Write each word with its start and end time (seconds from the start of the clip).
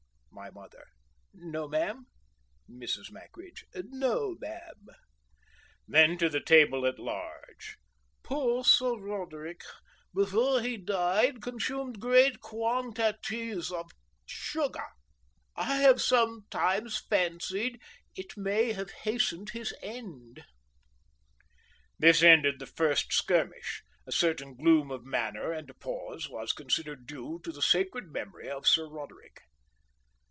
My 0.33 0.49
Mother: 0.49 0.85
"No, 1.35 1.67
ma'am?" 1.67 2.07
Mrs. 2.67 3.11
Mackridge: 3.11 3.63
"No, 3.75 4.35
ma'am." 4.39 4.87
Then, 5.87 6.17
to 6.17 6.29
the 6.29 6.41
table 6.41 6.83
at 6.87 6.97
large: 6.97 7.77
"Poor 8.23 8.63
Sir 8.63 8.97
Roderick, 8.97 9.61
before 10.15 10.61
he 10.61 10.77
died, 10.77 11.43
consumed 11.43 11.99
great 12.01 12.39
quan 12.39 12.91
ta 12.91 13.11
ties 13.21 13.71
of 13.71 13.91
sugar. 14.25 14.87
I 15.55 15.75
have 15.77 16.01
sometimes 16.01 16.97
fancied 16.97 17.79
it 18.15 18.35
may 18.35 18.71
have 18.73 18.89
hastened 18.89 19.51
his 19.51 19.75
end." 19.83 20.43
This 21.99 22.23
ended 22.23 22.57
the 22.57 22.65
first 22.65 23.13
skirmish. 23.13 23.83
A 24.07 24.11
certain 24.11 24.55
gloom 24.55 24.89
of 24.89 25.05
manner 25.05 25.51
and 25.51 25.69
a 25.69 25.75
pause 25.75 26.27
was 26.29 26.51
considered 26.51 27.05
due 27.05 27.39
to 27.43 27.51
the 27.51 27.61
sacred 27.61 28.11
memory 28.11 28.49
of 28.49 28.65
Sir 28.65 28.87
Roderick. 28.89 29.41